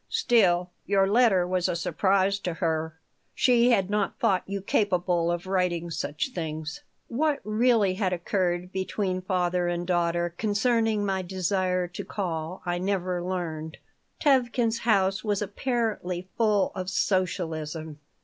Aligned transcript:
"Still, 0.09 0.71
your 0.87 1.05
letter 1.07 1.45
was 1.45 1.69
a 1.69 1.75
surprise 1.75 2.39
to 2.39 2.55
her. 2.55 2.97
She 3.35 3.69
had 3.69 3.87
not 3.91 4.17
thought 4.17 4.41
you 4.47 4.59
capable 4.59 5.29
of 5.31 5.45
writing 5.45 5.91
such 5.91 6.29
things." 6.29 6.81
What 7.07 7.39
really 7.43 7.93
had 7.93 8.11
occurred 8.11 8.71
between 8.71 9.21
father 9.21 9.67
and 9.67 9.85
daughter 9.85 10.33
concerning 10.39 11.05
my 11.05 11.21
desire 11.21 11.87
to 11.89 12.03
call 12.03 12.63
I 12.65 12.79
never 12.79 13.21
learned 13.21 13.77
Tevkin's 14.19 14.79
house 14.79 15.23
was 15.23 15.39
apparently 15.39 16.27
full 16.35 16.71
of 16.73 16.89
Socialism. 16.89 17.99